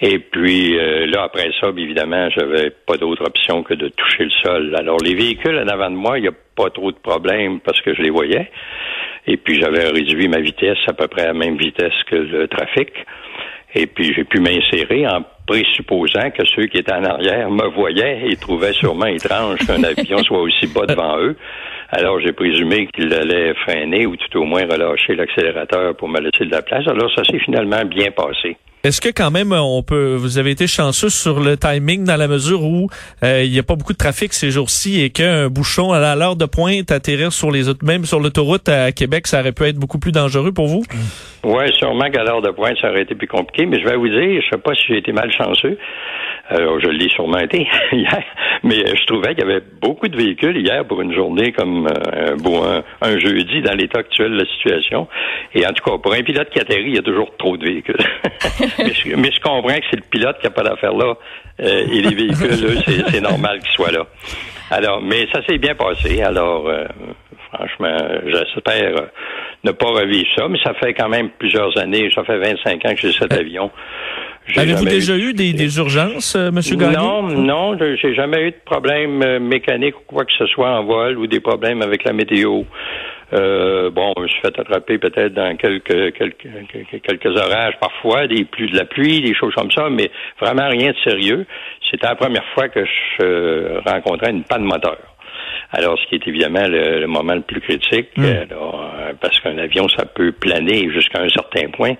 Et 0.00 0.18
puis 0.18 0.78
euh, 0.78 1.06
là, 1.06 1.22
après 1.24 1.50
ça, 1.60 1.68
évidemment, 1.76 2.28
j'avais 2.30 2.70
pas 2.70 2.96
d'autre 2.96 3.24
option 3.24 3.62
que 3.62 3.74
de 3.74 3.88
toucher 3.88 4.24
le 4.24 4.30
sol. 4.42 4.74
Alors, 4.76 4.98
les 5.04 5.14
véhicules 5.14 5.56
en 5.58 5.68
avant 5.68 5.90
de 5.90 5.96
moi, 5.96 6.18
il 6.18 6.22
n'y 6.22 6.28
a 6.28 6.34
pas 6.56 6.70
trop 6.70 6.90
de 6.90 6.96
problème 6.96 7.60
parce 7.60 7.80
que 7.82 7.94
je 7.94 8.02
les 8.02 8.10
voyais. 8.10 8.50
Et 9.28 9.36
puis, 9.36 9.60
j'avais 9.60 9.88
réduit 9.88 10.26
ma 10.26 10.40
vitesse 10.40 10.78
à 10.88 10.92
peu 10.92 11.06
près 11.06 11.22
à 11.22 11.26
la 11.28 11.34
même 11.34 11.56
vitesse 11.56 11.94
que 12.10 12.16
le 12.16 12.48
trafic. 12.48 12.90
Et 13.74 13.86
puis, 13.86 14.12
j'ai 14.12 14.24
pu 14.24 14.40
m'insérer 14.40 15.06
en 15.06 15.24
présupposant 15.46 16.30
que 16.30 16.44
ceux 16.54 16.66
qui 16.66 16.78
étaient 16.78 16.92
en 16.92 17.04
arrière 17.04 17.50
me 17.50 17.68
voyaient 17.68 18.28
et 18.28 18.36
trouvaient 18.36 18.72
sûrement 18.72 19.06
étrange 19.06 19.58
qu'un 19.66 19.82
avion 19.82 20.18
soit 20.18 20.40
aussi 20.40 20.66
bas 20.66 20.86
devant 20.86 21.18
eux. 21.18 21.36
Alors, 21.94 22.18
j'ai 22.20 22.32
présumé 22.32 22.86
qu'il 22.86 23.12
allait 23.12 23.52
freiner 23.66 24.06
ou 24.06 24.16
tout 24.16 24.38
au 24.38 24.44
moins 24.44 24.62
relâcher 24.62 25.14
l'accélérateur 25.14 25.94
pour 25.94 26.08
me 26.08 26.20
laisser 26.20 26.46
de 26.46 26.50
la 26.50 26.62
place. 26.62 26.88
Alors, 26.88 27.12
ça 27.14 27.22
s'est 27.22 27.38
finalement 27.38 27.84
bien 27.84 28.10
passé. 28.10 28.56
Est-ce 28.84 29.00
que 29.00 29.10
quand 29.10 29.30
même 29.30 29.52
on 29.52 29.84
peut 29.84 30.16
vous 30.16 30.38
avez 30.38 30.50
été 30.50 30.66
chanceux 30.66 31.08
sur 31.08 31.38
le 31.38 31.56
timing 31.56 32.02
dans 32.02 32.16
la 32.16 32.26
mesure 32.26 32.64
où 32.64 32.88
euh, 33.22 33.44
il 33.44 33.52
n'y 33.52 33.60
a 33.60 33.62
pas 33.62 33.76
beaucoup 33.76 33.92
de 33.92 33.98
trafic 33.98 34.32
ces 34.32 34.50
jours-ci 34.50 35.00
et 35.00 35.10
qu'un 35.10 35.46
bouchon 35.46 35.92
à 35.92 36.16
l'heure 36.16 36.34
de 36.34 36.46
pointe 36.46 36.90
atterrir 36.90 37.30
sur 37.30 37.52
les 37.52 37.68
autres 37.68 37.86
même 37.86 38.04
sur 38.06 38.18
l'autoroute 38.18 38.68
à 38.68 38.90
Québec 38.90 39.28
ça 39.28 39.38
aurait 39.38 39.52
pu 39.52 39.62
être 39.66 39.76
beaucoup 39.76 40.00
plus 40.00 40.10
dangereux 40.10 40.50
pour 40.50 40.66
vous? 40.66 40.82
Oui, 41.44 41.72
sûrement 41.78 42.10
qu'à 42.10 42.24
l'heure 42.24 42.42
de 42.42 42.50
pointe 42.50 42.76
ça 42.80 42.90
aurait 42.90 43.02
été 43.02 43.14
plus 43.14 43.28
compliqué 43.28 43.66
mais 43.66 43.78
je 43.80 43.84
vais 43.84 43.96
vous 43.96 44.08
dire 44.08 44.42
je 44.42 44.48
sais 44.50 44.60
pas 44.60 44.74
si 44.74 44.82
j'ai 44.88 44.98
été 44.98 45.12
mal 45.12 45.30
chanceux 45.30 45.78
alors, 46.52 46.78
je 46.80 46.88
l'ai 46.88 47.08
sûrement 47.08 47.38
été 47.38 47.66
hier, 47.92 48.22
mais 48.62 48.84
je 48.86 49.06
trouvais 49.06 49.34
qu'il 49.34 49.44
y 49.44 49.50
avait 49.50 49.62
beaucoup 49.80 50.06
de 50.08 50.16
véhicules 50.16 50.56
hier 50.58 50.84
pour 50.84 51.00
une 51.00 51.14
journée 51.14 51.52
comme 51.52 51.86
euh, 51.86 52.82
un, 53.00 53.18
jeudi 53.18 53.62
dans 53.62 53.74
l'état 53.74 54.00
actuel 54.00 54.32
de 54.32 54.38
la 54.38 54.44
situation. 54.44 55.08
Et 55.54 55.66
en 55.66 55.72
tout 55.72 55.82
cas, 55.82 55.96
pour 55.96 56.12
un 56.12 56.22
pilote 56.22 56.50
qui 56.50 56.60
atterrit, 56.60 56.90
il 56.90 56.94
y 56.96 56.98
a 56.98 57.02
toujours 57.02 57.34
trop 57.38 57.56
de 57.56 57.64
véhicules. 57.64 57.96
mais, 59.16 59.30
je, 59.30 59.40
comprends 59.40 59.62
que 59.62 59.84
c'est 59.90 59.96
le 59.96 60.08
pilote 60.10 60.38
qui 60.40 60.46
n'a 60.46 60.50
pas 60.50 60.62
d'affaire 60.62 60.92
là. 60.92 61.14
Euh, 61.60 61.86
et 61.90 62.02
les 62.02 62.14
véhicules, 62.14 62.82
c'est 63.08 63.20
normal 63.20 63.60
qu'ils 63.60 63.72
soient 63.72 63.92
là. 63.92 64.06
Alors, 64.70 65.00
mais 65.00 65.26
ça 65.32 65.42
s'est 65.46 65.58
bien 65.58 65.74
passé. 65.74 66.22
Alors, 66.22 66.68
euh, 66.68 66.84
franchement, 67.50 67.96
j'espère 68.26 69.08
ne 69.64 69.72
pas 69.72 69.86
revivre 69.86 70.28
ça, 70.36 70.48
mais 70.48 70.58
ça 70.62 70.74
fait 70.74 70.92
quand 70.92 71.08
même 71.08 71.30
plusieurs 71.38 71.76
années, 71.78 72.10
ça 72.14 72.24
fait 72.24 72.38
25 72.38 72.84
ans 72.84 72.94
que 72.94 73.00
j'ai 73.00 73.12
cet 73.12 73.32
avion. 73.32 73.70
Avez-vous 74.56 74.84
déjà 74.84 75.16
eu 75.16 75.32
des, 75.34 75.52
des 75.52 75.78
urgences, 75.78 76.34
euh, 76.36 76.48
M. 76.48 76.60
Gagné? 76.76 76.96
Non, 76.96 77.22
non, 77.22 77.78
j'ai 77.78 78.14
jamais 78.14 78.48
eu 78.48 78.50
de 78.50 78.60
problème 78.64 79.22
euh, 79.22 79.38
mécanique 79.38 79.94
ou 79.96 80.02
quoi 80.06 80.24
que 80.24 80.32
ce 80.36 80.46
soit 80.46 80.70
en 80.70 80.84
vol 80.84 81.18
ou 81.18 81.26
des 81.26 81.40
problèmes 81.40 81.80
avec 81.82 82.04
la 82.04 82.12
météo. 82.12 82.62
Euh, 83.32 83.90
bon, 83.90 84.12
je 84.16 84.22
me 84.22 84.28
suis 84.28 84.40
fait 84.40 84.58
attraper 84.58 84.98
peut-être 84.98 85.32
dans 85.32 85.56
quelques, 85.56 86.12
quelques 86.12 86.46
quelques 87.02 87.36
orages 87.36 87.74
parfois, 87.80 88.26
des 88.26 88.44
pluies 88.44 88.70
de 88.70 88.76
la 88.76 88.84
pluie, 88.84 89.22
des 89.22 89.34
choses 89.34 89.54
comme 89.54 89.70
ça, 89.70 89.88
mais 89.88 90.10
vraiment 90.40 90.68
rien 90.68 90.90
de 90.90 91.10
sérieux. 91.10 91.46
C'était 91.90 92.08
la 92.08 92.16
première 92.16 92.44
fois 92.52 92.68
que 92.68 92.84
je 92.84 93.24
euh, 93.24 93.80
rencontrais 93.86 94.32
une 94.32 94.44
panne 94.44 94.64
moteur. 94.64 94.98
Alors, 95.70 95.98
ce 95.98 96.06
qui 96.08 96.16
est 96.16 96.28
évidemment 96.28 96.66
le, 96.68 97.06
moment 97.06 97.34
le 97.34 97.40
plus 97.40 97.60
critique, 97.62 98.08
hmm. 98.16 98.26
parce 99.20 99.40
qu'un 99.40 99.56
avion, 99.56 99.88
ça 99.88 100.04
peut 100.04 100.32
planer 100.32 100.90
jusqu'à 100.92 101.22
un 101.22 101.28
certain 101.30 101.70
point 101.70 101.94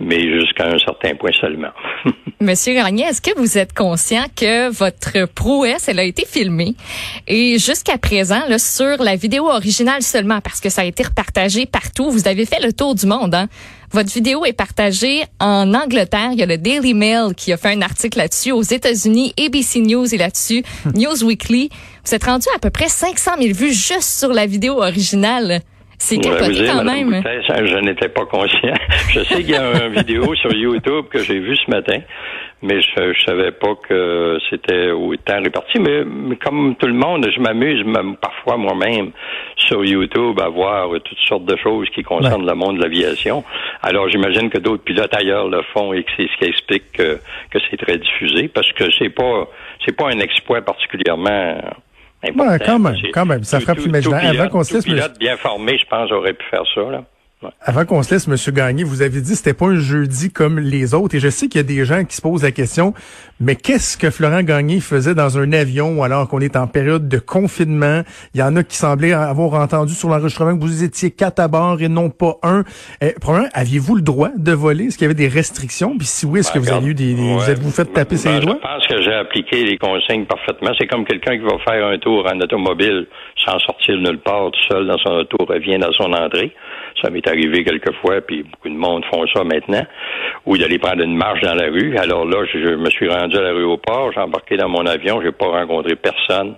mais 0.00 0.20
jusqu'à 0.20 0.66
un 0.66 0.78
certain 0.78 1.14
point 1.14 1.30
seulement. 1.38 1.70
Monsieur 2.40 2.74
Gagné, 2.74 3.04
est-ce 3.04 3.20
que 3.20 3.38
vous 3.38 3.58
êtes 3.58 3.74
conscient 3.74 4.24
que 4.34 4.70
votre 4.70 5.26
prouesse, 5.26 5.88
elle 5.88 5.98
a 5.98 6.04
été 6.04 6.24
filmée? 6.26 6.74
Et 7.28 7.58
jusqu'à 7.58 7.98
présent, 7.98 8.40
là, 8.48 8.58
sur 8.58 9.02
la 9.02 9.14
vidéo 9.16 9.48
originale 9.48 10.02
seulement, 10.02 10.40
parce 10.40 10.60
que 10.60 10.70
ça 10.70 10.80
a 10.80 10.84
été 10.84 11.02
repartagé 11.02 11.66
partout, 11.66 12.10
vous 12.10 12.26
avez 12.26 12.46
fait 12.46 12.60
le 12.62 12.72
tour 12.72 12.94
du 12.94 13.06
monde, 13.06 13.34
hein? 13.34 13.48
Votre 13.92 14.12
vidéo 14.12 14.44
est 14.44 14.52
partagée 14.52 15.24
en 15.40 15.74
Angleterre. 15.74 16.30
Il 16.32 16.38
y 16.38 16.44
a 16.44 16.46
le 16.46 16.58
Daily 16.58 16.94
Mail 16.94 17.34
qui 17.36 17.52
a 17.52 17.56
fait 17.56 17.72
un 17.72 17.82
article 17.82 18.18
là-dessus. 18.18 18.52
Aux 18.52 18.62
États-Unis, 18.62 19.34
ABC 19.36 19.80
News 19.80 20.14
est 20.14 20.16
là-dessus. 20.16 20.62
News 20.94 21.24
Weekly. 21.24 21.70
Vous 22.06 22.14
êtes 22.14 22.22
rendu 22.22 22.46
à 22.54 22.60
peu 22.60 22.70
près 22.70 22.88
500 22.88 23.32
000 23.40 23.52
vues 23.52 23.72
juste 23.72 24.20
sur 24.20 24.32
la 24.32 24.46
vidéo 24.46 24.80
originale. 24.80 25.60
C'est 26.00 26.16
capoté 26.16 26.64
quand 26.66 26.82
même. 26.82 27.22
je 27.22 27.78
n'étais 27.84 28.08
pas 28.08 28.24
conscient. 28.24 28.72
Je 29.12 29.20
sais 29.20 29.36
qu'il 29.36 29.50
y 29.50 29.54
a 29.54 29.84
une 29.86 29.92
vidéo 29.92 30.34
sur 30.34 30.52
YouTube 30.52 31.06
que 31.10 31.18
j'ai 31.18 31.38
vue 31.38 31.56
ce 31.56 31.70
matin, 31.70 31.98
mais 32.62 32.80
je, 32.80 33.12
je 33.12 33.20
savais 33.24 33.50
pas 33.50 33.74
que 33.86 34.38
c'était 34.48 34.92
autant 34.92 35.42
réparti. 35.42 35.78
Mais, 35.78 36.04
mais 36.04 36.36
comme 36.36 36.74
tout 36.76 36.86
le 36.86 36.94
monde, 36.94 37.28
je 37.34 37.40
m'amuse 37.40 37.84
même 37.84 38.16
parfois 38.16 38.56
moi-même 38.56 39.10
sur 39.56 39.84
YouTube 39.84 40.40
à 40.40 40.48
voir 40.48 40.88
toutes 41.04 41.18
sortes 41.28 41.44
de 41.44 41.56
choses 41.56 41.88
qui 41.90 42.02
concernent 42.02 42.46
le 42.46 42.54
monde 42.54 42.78
de 42.78 42.82
l'aviation. 42.82 43.44
Alors 43.82 44.08
j'imagine 44.08 44.48
que 44.48 44.58
d'autres 44.58 44.84
pilotes 44.84 45.14
ailleurs 45.14 45.48
le 45.48 45.62
font 45.74 45.92
et 45.92 46.02
que 46.04 46.10
c'est 46.16 46.28
ce 46.28 46.38
qui 46.38 46.44
explique 46.48 46.92
que, 46.92 47.18
que 47.50 47.58
c'est 47.68 47.76
très 47.76 47.98
diffusé, 47.98 48.48
parce 48.48 48.72
que 48.72 48.84
c'est 48.98 49.10
pas 49.10 49.48
c'est 49.84 49.96
pas 49.96 50.08
un 50.08 50.18
exploit 50.20 50.62
particulièrement. 50.62 51.58
Ouais, 52.22 52.58
quand 52.64 52.78
même, 52.78 52.96
quand 53.12 53.26
même, 53.26 53.44
ça 53.44 53.60
frappe 53.60 53.78
l'imaginaire. 53.78 54.30
Avant 54.30 54.48
qu'on 54.48 54.64
se 54.64 54.74
laisse, 54.74 54.84
pilote 54.84 55.18
bien 55.18 55.36
formé, 55.36 55.78
je 55.78 55.86
pense, 55.86 56.10
aurait 56.12 56.34
pu 56.34 56.44
faire 56.50 56.64
ça. 56.74 56.82
Là. 56.82 57.04
Avant 57.62 57.86
qu'on 57.86 58.02
se 58.02 58.12
laisse, 58.12 58.28
Monsieur 58.28 58.52
Gagné, 58.52 58.84
vous 58.84 59.00
avez 59.00 59.22
dit 59.22 59.30
que 59.30 59.36
c'était 59.36 59.54
pas 59.54 59.66
un 59.66 59.76
jeudi 59.76 60.30
comme 60.30 60.58
les 60.58 60.92
autres. 60.92 61.14
Et 61.14 61.20
je 61.20 61.30
sais 61.30 61.48
qu'il 61.48 61.58
y 61.58 61.64
a 61.64 61.66
des 61.66 61.86
gens 61.86 62.04
qui 62.04 62.14
se 62.14 62.20
posent 62.20 62.42
la 62.42 62.50
question, 62.50 62.92
mais 63.40 63.56
qu'est-ce 63.56 63.96
que 63.96 64.10
Florent 64.10 64.42
Gagné 64.42 64.80
faisait 64.80 65.14
dans 65.14 65.38
un 65.38 65.50
avion 65.54 66.02
alors 66.02 66.28
qu'on 66.28 66.40
est 66.40 66.54
en 66.54 66.66
période 66.66 67.08
de 67.08 67.18
confinement? 67.18 68.02
Il 68.34 68.40
y 68.40 68.42
en 68.42 68.56
a 68.56 68.62
qui 68.62 68.76
semblaient 68.76 69.14
avoir 69.14 69.54
entendu 69.54 69.94
sur 69.94 70.10
l'enregistrement 70.10 70.54
que 70.54 70.60
vous 70.60 70.84
étiez 70.84 71.12
quatre 71.12 71.40
à 71.40 71.48
bord 71.48 71.80
et 71.80 71.88
non 71.88 72.10
pas 72.10 72.36
un. 72.42 72.64
Eh, 73.00 73.14
premièrement, 73.18 73.48
aviez-vous 73.54 73.96
le 73.96 74.02
droit 74.02 74.30
de 74.36 74.52
voler? 74.52 74.86
Est-ce 74.86 74.98
qu'il 74.98 75.06
y 75.06 75.10
avait 75.10 75.14
des 75.14 75.28
restrictions? 75.28 75.96
Puis 75.96 76.06
si 76.06 76.26
oui, 76.26 76.40
est-ce 76.40 76.52
que 76.52 76.58
vous 76.58 76.70
avez 76.70 76.88
eu 76.88 76.94
des... 76.94 77.14
vous 77.14 77.48
êtes-vous 77.48 77.70
fait 77.70 77.86
taper 77.86 78.18
ses 78.18 78.28
ben, 78.28 78.40
doigts? 78.40 78.58
Je 78.62 78.68
pense 78.68 78.86
que 78.86 79.02
j'ai 79.02 79.14
appliqué 79.14 79.64
les 79.64 79.78
consignes 79.78 80.26
parfaitement. 80.26 80.72
C'est 80.78 80.86
comme 80.86 81.06
quelqu'un 81.06 81.38
qui 81.38 81.44
va 81.44 81.56
faire 81.64 81.86
un 81.86 81.98
tour 81.98 82.26
en 82.30 82.38
automobile 82.38 83.06
sans 83.42 83.58
sortir 83.60 83.96
nulle 83.96 84.18
part 84.18 84.50
tout 84.50 84.74
seul 84.74 84.86
dans 84.86 84.98
son 84.98 85.12
auto, 85.12 85.38
revient 85.46 85.78
dans 85.78 85.92
son 85.92 86.12
entrée. 86.12 86.52
Ça 87.02 87.10
m'est 87.10 87.26
arrivé 87.26 87.64
quelquefois, 87.64 88.20
puis 88.20 88.42
beaucoup 88.42 88.68
de 88.68 88.74
monde 88.74 89.04
font 89.12 89.26
ça 89.34 89.44
maintenant, 89.44 89.84
ou 90.46 90.56
d'aller 90.56 90.78
prendre 90.78 91.02
une 91.02 91.16
marche 91.16 91.40
dans 91.42 91.54
la 91.54 91.66
rue. 91.66 91.96
Alors 91.96 92.24
là, 92.24 92.44
je, 92.52 92.58
me 92.58 92.90
suis 92.90 93.08
rendu 93.08 93.36
à 93.36 93.42
l'aéroport, 93.42 94.12
j'ai 94.12 94.20
embarqué 94.20 94.56
dans 94.56 94.68
mon 94.68 94.86
avion, 94.86 95.20
j'ai 95.22 95.32
pas 95.32 95.46
rencontré 95.46 95.96
personne. 95.96 96.54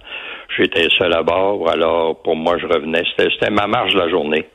J'étais 0.57 0.89
seul 0.99 1.13
à 1.15 1.23
bord, 1.23 1.69
alors 1.71 2.21
pour 2.23 2.37
moi, 2.37 2.59
je 2.59 2.67
revenais. 2.67 3.03
C'était 3.17 3.51
ma 3.51 3.67
marche 3.67 3.95
de 3.95 3.99
la 3.99 4.09
journée. 4.09 4.47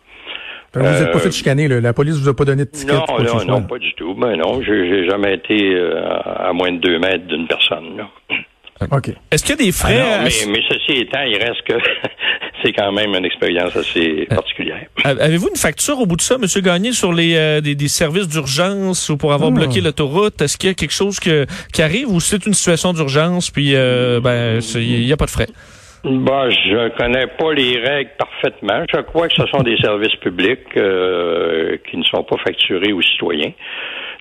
vous 0.73 0.81
n'êtes 0.81 1.11
pas 1.11 1.19
fait 1.19 1.31
chicaner, 1.31 1.67
là. 1.67 1.81
la 1.81 1.93
police 1.93 2.19
vous 2.19 2.29
a 2.29 2.35
pas 2.35 2.45
donné 2.45 2.65
de 2.65 2.69
ticket? 2.69 2.93
Non, 2.93 3.05
non, 3.19 3.45
non, 3.45 3.61
pas 3.63 3.79
du 3.79 3.93
tout. 3.93 4.13
Ben 4.13 4.35
non, 4.35 4.61
j'ai 4.61 5.07
jamais 5.09 5.35
été 5.35 5.73
euh, 5.73 6.01
à 6.23 6.53
moins 6.53 6.71
de 6.71 6.77
deux 6.77 6.99
mètres 6.99 7.25
d'une 7.25 7.47
personne. 7.47 7.97
Là. 7.97 8.07
OK. 8.91 9.09
Est-ce 9.31 9.43
qu'il 9.43 9.55
y 9.55 9.61
a 9.61 9.65
des 9.65 9.71
frais? 9.71 9.99
Ah 9.99 10.19
mais, 10.23 10.51
mais, 10.51 10.61
ceci 10.69 10.99
étant, 11.01 11.21
il 11.23 11.37
reste 11.37 11.63
que 11.63 11.73
c'est 12.63 12.73
quand 12.73 12.91
même 12.91 13.13
une 13.13 13.25
expérience 13.25 13.75
assez 13.75 14.27
euh, 14.31 14.35
particulière. 14.35 14.85
Avez-vous 15.03 15.49
une 15.49 15.55
facture 15.55 15.99
au 15.99 16.05
bout 16.05 16.15
de 16.15 16.21
ça, 16.21 16.35
M. 16.35 16.45
Gagné, 16.63 16.91
sur 16.91 17.13
les 17.13 17.35
euh, 17.35 17.61
des, 17.61 17.87
services 17.87 18.27
d'urgence 18.27 19.09
ou 19.09 19.17
pour 19.17 19.33
avoir 19.33 19.51
hmm. 19.51 19.55
bloqué 19.55 19.81
l'autoroute? 19.81 20.41
Est-ce 20.41 20.57
qu'il 20.57 20.69
y 20.69 20.71
a 20.71 20.75
quelque 20.75 20.93
chose 20.93 21.19
que, 21.19 21.45
qui 21.73 21.81
arrive 21.81 22.09
ou 22.09 22.19
c'est 22.19 22.45
une 22.45 22.53
situation 22.53 22.93
d'urgence 22.93 23.49
puis 23.51 23.75
euh, 23.75 24.19
ben 24.19 24.59
il 24.75 25.05
n'y 25.05 25.13
a 25.13 25.17
pas 25.17 25.25
de 25.25 25.31
frais? 25.31 25.47
Bah, 26.03 26.49
je 26.49 26.95
connais 26.97 27.27
pas 27.27 27.53
les 27.53 27.79
règles 27.79 28.11
parfaitement. 28.17 28.83
Je 28.93 29.01
crois 29.01 29.27
que 29.27 29.35
ce 29.35 29.45
sont 29.47 29.63
des 29.63 29.77
services 29.77 30.15
publics 30.15 30.69
qui 30.73 31.97
ne 31.97 32.03
sont 32.03 32.23
pas 32.23 32.37
facturés 32.37 32.93
aux 32.93 33.01
citoyens 33.01 33.51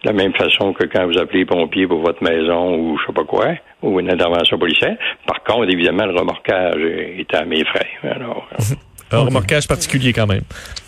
de 0.05 0.09
la 0.09 0.13
même 0.13 0.35
façon 0.35 0.73
que 0.73 0.85
quand 0.85 1.07
vous 1.07 1.19
appelez 1.19 1.41
les 1.41 1.47
pompiers 1.47 1.87
pour 1.87 2.01
votre 2.01 2.23
maison 2.23 2.77
ou 2.77 2.99
je 2.99 3.07
sais 3.07 3.13
pas 3.13 3.25
quoi, 3.25 3.49
ou 3.83 4.01
une 4.01 4.11
intervention 4.11 4.59
policière. 4.59 4.97
Par 5.27 5.43
contre, 5.45 5.71
évidemment, 5.73 6.07
le 6.07 6.19
remorquage 6.19 6.81
est 6.83 7.35
à 7.35 7.45
mes 7.45 7.65
frais. 7.65 7.89
Alors, 8.03 8.49
Un 9.13 9.19
remorquage 9.19 9.69
particulier 9.69 10.13
quand 10.13 10.27
même. 10.27 10.43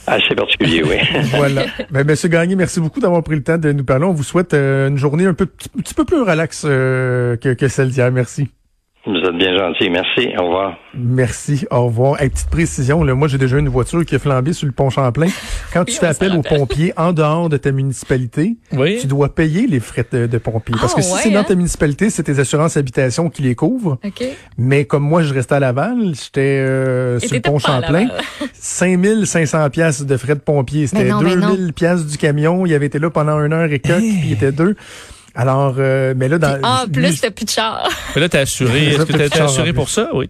Assez 0.07 0.35
particulier, 0.35 0.83
oui. 0.83 0.97
voilà. 1.31 1.67
Ben, 1.91 2.05
Monsieur 2.05 2.29
Gagné, 2.29 2.57
merci 2.57 2.81
beaucoup 2.81 2.99
d'avoir 2.99 3.23
pris 3.23 3.37
le 3.37 3.45
temps 3.45 3.59
de 3.59 3.73
nous 3.73 3.85
parler. 3.85 4.07
On 4.07 4.12
vous 4.12 4.25
souhaite 4.25 4.55
euh, 4.55 4.88
une 4.88 4.97
journée 4.97 5.27
un 5.27 5.35
peu, 5.35 5.47
petit 5.47 5.95
peu 5.95 6.05
plus 6.05 6.23
relax 6.23 6.65
euh, 6.67 7.37
que, 7.37 7.55
que 7.55 7.69
celle 7.69 7.91
d'hier. 7.91 8.11
Merci. 8.11 8.49
Vous 9.07 9.14
êtes 9.14 9.37
bien 9.37 9.57
gentil. 9.57 9.88
Merci. 9.90 10.28
Au 10.38 10.45
revoir. 10.45 10.76
Merci. 10.93 11.67
Au 11.71 11.87
revoir. 11.87 12.21
Hey, 12.21 12.28
petite 12.28 12.50
précision, 12.50 13.05
là, 13.05 13.14
moi, 13.14 13.28
j'ai 13.28 13.38
déjà 13.38 13.59
une 13.59 13.69
voiture 13.69 14.05
qui 14.05 14.17
a 14.17 14.19
flambé 14.19 14.52
sur 14.52 14.67
le 14.67 14.73
pont 14.73 14.90
Champlain. 14.90 15.28
Quand 15.73 15.85
tu 15.85 15.95
fais 15.95 16.07
appel 16.07 16.37
aux 16.37 16.43
pompiers 16.43 16.93
en 16.97 17.12
dehors 17.12 17.49
de 17.49 17.57
ta 17.57 17.71
municipalité, 17.71 18.57
tu 19.00 19.07
dois 19.07 19.35
payer 19.35 19.67
les 19.67 19.81
frais 19.81 20.05
de, 20.11 20.38
pompiers. 20.38 20.75
Parce 20.81 20.95
que 20.95 21.00
ah, 21.00 21.02
si 21.02 21.23
c'est 21.23 21.31
dans 21.31 21.40
hein? 21.40 21.45
ta 21.45 21.55
municipalité, 21.55 22.11
c'est 22.11 22.25
tes 22.25 22.38
assurances 22.38 22.76
habitation 22.76 23.31
qui 23.31 23.43
les 23.43 23.55
couvrent. 23.55 23.99
Mais 24.59 24.85
comme 24.85 25.05
moi, 25.05 25.23
je 25.23 25.33
restais 25.33 25.55
à 25.55 25.61
Laval, 25.61 26.14
j'étais 26.14 26.40
euh, 26.40 27.21
sur 27.21 27.35
le 27.35 27.40
pont 27.40 27.59
Champlain. 27.59 28.09
5500 28.52 29.71
pièces 29.71 30.05
de 30.05 30.17
frais 30.17 30.35
de 30.35 30.40
pompiers. 30.40 30.87
C'était 30.87 31.09
2000 31.09 31.73
pièces 31.73 32.05
du 32.05 32.19
camion. 32.19 32.67
Il 32.67 32.75
avait 32.75 32.87
été 32.87 32.99
là 32.99 33.11
pendant 33.11 33.38
une 33.45 33.52
heure 33.52 33.73
et 33.73 33.78
quelques, 33.78 34.00
puis 34.00 34.23
il 34.26 34.33
était 34.33 34.52
deux. 34.52 34.75
Alors, 35.40 35.76
euh, 35.78 36.14
mais 36.16 36.26
là, 36.26 36.37
dans. 36.38 36.61
en 36.64 36.88
plus, 36.88 37.21
t'as 37.21 37.30
plus 37.30 37.45
de 37.45 37.50
char. 37.50 37.88
Mais 38.16 38.23
là, 38.23 38.28
t'es 38.28 38.38
assuré. 38.38 38.87
Est-ce 38.95 39.04
que 39.04 39.12
t'es 39.12 39.40
assuré 39.40 39.73
pour 39.73 39.88
ça? 39.88 40.11
Oui. 40.12 40.28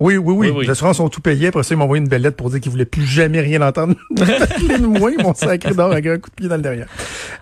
Oui, 0.00 0.16
oui, 0.16 0.50
oui. 0.50 0.64
Les 0.64 0.70
assurances 0.70 0.98
ont 0.98 1.10
tout 1.10 1.20
payé. 1.20 1.48
Après 1.48 1.62
ça, 1.62 1.74
ils 1.74 1.76
m'ont 1.76 1.84
envoyé 1.84 2.02
une 2.02 2.08
belle 2.08 2.22
lettre 2.22 2.36
pour 2.36 2.48
dire 2.48 2.60
qu'ils 2.60 2.72
voulaient 2.72 2.86
plus 2.86 3.04
jamais 3.04 3.40
rien 3.40 3.60
entendre 3.60 3.94
de 4.10 4.86
moi. 4.86 5.10
Ils 5.10 5.22
m'ont 5.22 5.34
sacré 5.34 5.74
d'or 5.74 5.92
avec 5.92 6.06
un 6.06 6.16
coup 6.16 6.30
de 6.30 6.34
pied 6.34 6.48
dans 6.48 6.56
le 6.56 6.62
derrière. 6.62 6.86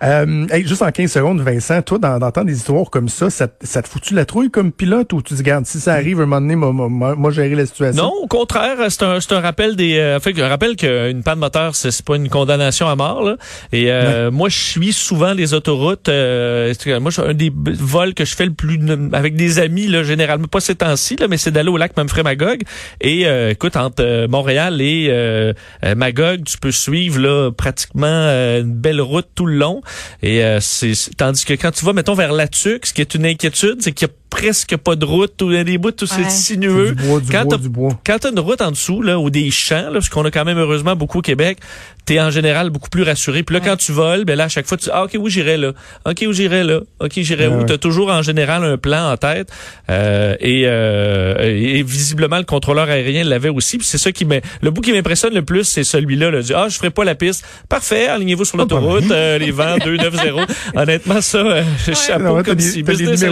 Euh, 0.03 0.45
juste 0.65 0.81
en 0.81 0.91
15 0.91 1.09
secondes, 1.09 1.39
Vincent, 1.39 1.81
toi, 1.81 1.99
d'entendre 1.99 2.47
des 2.47 2.57
histoires 2.57 2.89
comme 2.89 3.07
ça, 3.07 3.29
ça, 3.29 3.47
ça 3.61 3.81
te 3.81 3.87
fout-tu 3.87 4.13
la 4.13 4.25
trouille 4.25 4.51
comme 4.51 4.73
pilote 4.73 5.13
ou 5.13 5.21
tu 5.21 5.35
te 5.35 5.41
garde 5.41 5.65
si 5.65 5.79
ça 5.79 5.93
arrive 5.93 6.19
un 6.19 6.25
moment 6.25 6.41
donné, 6.41 6.57
moi, 6.57 6.73
moi, 6.73 7.15
moi 7.15 7.31
gérer 7.31 7.55
la 7.55 7.65
situation? 7.65 8.03
Non, 8.03 8.11
au 8.23 8.27
contraire, 8.27 8.77
c'est 8.89 9.03
un, 9.03 9.21
c'est 9.21 9.33
un 9.33 9.39
rappel 9.39 9.77
des, 9.77 9.97
euh, 9.99 10.19
fait, 10.19 10.37
un 10.41 10.49
rappel 10.49 10.75
qu'une 10.75 11.23
panne 11.23 11.39
moteur, 11.39 11.75
c'est 11.75 12.03
pas 12.03 12.17
une 12.17 12.29
condamnation 12.29 12.89
à 12.89 12.95
mort, 12.97 13.23
là. 13.23 13.37
Et, 13.71 13.89
euh, 13.89 14.31
moi, 14.31 14.49
je 14.49 14.57
suis 14.57 14.91
souvent 14.91 15.33
les 15.33 15.53
autoroutes, 15.53 16.09
euh, 16.09 16.73
moi, 17.05 17.11
un 17.23 17.33
des 17.35 17.51
vol 17.53 18.15
que 18.15 18.25
je 18.25 18.35
fais 18.35 18.45
le 18.45 18.53
plus 18.53 18.79
avec 19.13 19.35
des 19.35 19.59
amis, 19.59 19.85
là, 19.85 20.03
généralement, 20.03 20.47
pas 20.47 20.59
ces 20.59 20.73
temps-ci, 20.73 21.17
mais 21.29 21.37
c'est 21.37 21.51
d'aller 21.51 21.69
au 21.69 21.77
lac 21.77 21.95
Manfred-Magog. 21.95 22.63
Et 22.99 23.27
euh, 23.27 23.51
écoute, 23.51 23.75
entre 23.75 24.03
euh, 24.03 24.27
Montréal 24.27 24.81
et 24.81 25.07
euh, 25.11 25.53
Magog, 25.95 26.43
tu 26.45 26.57
peux 26.57 26.71
suivre 26.71 27.19
là 27.19 27.51
pratiquement 27.51 28.07
une 28.07 28.73
belle 28.73 29.01
route 29.01 29.27
tout 29.35 29.45
le 29.45 29.55
long. 29.55 29.81
Et 30.23 30.41
c'est 30.61 30.93
tandis 31.15 31.45
que 31.45 31.53
quand 31.53 31.71
tu 31.71 31.85
vas, 31.85 31.93
mettons, 31.93 32.15
vers 32.15 32.33
Latuc, 32.33 32.87
ce 32.87 32.93
qui 32.93 33.01
est 33.01 33.13
une 33.13 33.25
inquiétude, 33.25 33.77
c'est 33.81 33.91
qu'il 33.91 34.07
y 34.07 34.11
a 34.11 34.13
presque 34.35 34.75
pas 34.75 34.97
de 34.97 35.05
route, 35.05 35.41
ou 35.41 35.51
des 35.63 35.77
bouts 35.77 35.91
tout 35.91 36.05
c'est 36.05 36.29
sinueux. 36.29 36.91
Du 36.91 37.03
bois, 37.03 37.19
du 37.21 37.31
quand 37.31 37.45
bois, 37.45 37.57
du 37.57 37.69
bois. 37.69 37.99
Quand 38.05 38.17
t'as 38.19 38.31
une 38.31 38.39
route 38.39 38.61
en 38.61 38.71
dessous, 38.71 39.01
là, 39.01 39.17
ou 39.17 39.29
des 39.29 39.49
champs, 39.49 39.75
là, 39.75 39.93
parce 39.93 40.09
qu'on 40.09 40.25
a 40.25 40.31
quand 40.31 40.43
même 40.43 40.57
heureusement 40.57 40.97
beaucoup 40.97 41.19
au 41.19 41.21
Québec, 41.21 41.59
t'es 42.05 42.19
en 42.19 42.29
général 42.29 42.69
beaucoup 42.69 42.89
plus 42.89 43.03
rassuré. 43.03 43.43
Puis 43.43 43.55
là, 43.55 43.61
quand 43.61 43.77
tu 43.77 43.91
voles, 43.91 44.25
ben 44.25 44.35
là, 44.35 44.45
à 44.45 44.47
chaque 44.49 44.67
fois, 44.67 44.77
tu 44.77 44.89
ah, 44.91 45.05
ok, 45.05 45.15
où 45.19 45.29
j'irai 45.29 45.57
là? 45.57 45.71
Ok, 46.05 46.23
où 46.27 46.33
j'irai 46.33 46.63
là? 46.63 46.81
Ok, 46.99 47.13
j'irai 47.15 47.47
où? 47.47 47.63
T'as 47.63 47.77
toujours 47.77 48.09
en 48.09 48.21
général 48.21 48.63
un 48.63 48.77
plan 48.77 49.11
en 49.11 49.17
tête. 49.17 49.49
Euh, 49.89 50.35
et, 50.39 50.63
euh, 50.65 51.35
et, 51.39 51.81
visiblement, 51.83 52.37
le 52.37 52.43
contrôleur 52.43 52.89
aérien 52.89 53.23
l'avait 53.23 53.49
aussi. 53.49 53.77
Puis 53.77 53.87
c'est 53.87 53.97
ça 53.97 54.11
qui 54.11 54.27
le 54.61 54.71
bout 54.71 54.81
qui 54.81 54.91
m'impressionne 54.91 55.33
le 55.33 55.43
plus, 55.43 55.63
c'est 55.63 55.83
celui-là. 55.83 56.29
Là, 56.29 56.39
ah, 56.55 56.67
je 56.69 56.77
ferai 56.77 56.89
pas 56.89 57.05
la 57.05 57.15
piste. 57.15 57.45
Parfait, 57.69 58.07
alignez-vous 58.07 58.45
sur 58.45 58.57
l'autoroute, 58.57 59.09
euh, 59.11 59.37
les 59.37 59.51
vents 59.51 59.77
290. 59.77 60.53
Honnêtement, 60.75 61.21
ça, 61.21 61.37
euh, 61.37 61.63
chapeau 61.93 62.23
non, 62.23 62.43
comme 62.43 62.59
si 62.59 62.83
business 62.83 63.23
as 63.23 63.31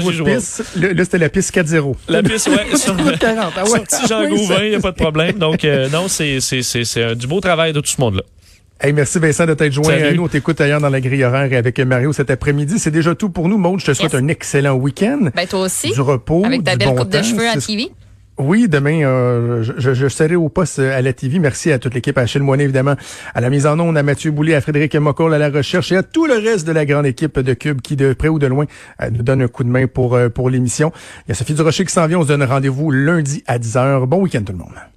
Là, 0.93 1.03
c'était 1.03 1.17
la 1.17 1.29
piste 1.29 1.55
4-0. 1.55 1.95
La 2.07 2.23
piste, 2.23 2.47
ouais. 2.47 2.75
sur, 2.77 2.95
40, 2.95 3.53
ah 3.55 3.63
ouais. 3.63 3.69
Sorti 3.69 4.07
Jean 4.07 4.27
Gauvin, 4.27 4.63
il 4.63 4.69
n'y 4.69 4.75
a 4.75 4.79
pas 4.79 4.91
de 4.91 4.97
problème. 4.97 5.37
Donc, 5.37 5.65
euh, 5.65 5.89
non, 5.89 6.07
c'est, 6.07 6.39
c'est, 6.39 6.61
c'est, 6.61 6.83
c'est 6.83 7.15
du 7.15 7.27
beau 7.27 7.41
travail 7.41 7.73
de 7.73 7.79
tout 7.79 7.89
ce 7.89 7.99
monde-là. 7.99 8.23
Hey, 8.81 8.91
merci 8.91 9.17
Vincent 9.17 9.45
de 9.45 9.53
t'être 9.53 9.71
joint 9.71 9.93
à 9.93 10.11
nous. 10.11 10.25
On 10.25 10.27
t'écoute 10.27 10.59
ailleurs 10.59 10.81
dans 10.81 10.89
la 10.89 10.99
grille 10.99 11.23
horaire 11.23 11.57
avec 11.57 11.79
Mario 11.79 12.11
cet 12.11 12.29
après-midi. 12.29 12.79
C'est 12.79 12.91
déjà 12.91 13.15
tout 13.15 13.29
pour 13.29 13.47
nous. 13.47 13.57
Maud, 13.57 13.79
je 13.79 13.85
te 13.85 13.93
souhaite 13.93 14.13
un 14.13 14.27
excellent 14.27 14.73
week-end. 14.73 15.29
Ben, 15.33 15.47
toi 15.47 15.61
aussi. 15.61 15.91
Du 15.91 16.01
repos. 16.01 16.43
Avec 16.43 16.65
ta 16.65 16.75
belle 16.75 16.93
coupe 16.93 17.09
de 17.09 17.21
cheveux 17.21 17.47
à 17.47 17.55
TV. 17.55 17.91
Oui, 18.39 18.67
demain, 18.67 19.03
euh, 19.03 19.63
je, 19.77 20.07
serai 20.07 20.35
au 20.35 20.49
poste 20.49 20.79
à 20.79 21.01
la 21.03 21.13
TV. 21.13 21.37
Merci 21.37 21.71
à 21.71 21.77
toute 21.77 21.93
l'équipe, 21.93 22.17
à 22.17 22.21
Achille 22.21 22.41
Moinet, 22.41 22.63
évidemment, 22.63 22.95
à 23.35 23.41
la 23.41 23.49
mise 23.51 23.67
en 23.67 23.79
onde, 23.79 23.95
à 23.95 24.01
Mathieu 24.01 24.31
Boulay, 24.31 24.55
à 24.55 24.61
Frédéric 24.61 24.95
Mocoll, 24.95 25.35
à 25.35 25.37
la 25.37 25.49
recherche 25.49 25.91
et 25.91 25.97
à 25.97 26.03
tout 26.03 26.25
le 26.25 26.33
reste 26.33 26.65
de 26.65 26.71
la 26.71 26.85
grande 26.85 27.05
équipe 27.05 27.39
de 27.39 27.53
Cube 27.53 27.81
qui, 27.81 27.95
de 27.95 28.13
près 28.13 28.29
ou 28.29 28.39
de 28.39 28.47
loin, 28.47 28.65
euh, 29.01 29.11
nous 29.11 29.21
donne 29.21 29.43
un 29.43 29.47
coup 29.47 29.63
de 29.63 29.69
main 29.69 29.85
pour, 29.85 30.15
euh, 30.15 30.29
pour 30.29 30.49
l'émission. 30.49 30.91
Il 31.27 31.29
y 31.29 31.31
a 31.33 31.35
Sophie 31.35 31.53
Durocher 31.53 31.85
qui 31.85 31.93
s'en 31.93 32.07
vient. 32.07 32.19
On 32.19 32.23
se 32.23 32.27
donne 32.29 32.43
rendez-vous 32.43 32.89
lundi 32.89 33.43
à 33.45 33.59
10h. 33.59 34.07
Bon 34.07 34.21
week-end 34.21 34.41
tout 34.41 34.53
le 34.53 34.57
monde. 34.57 34.92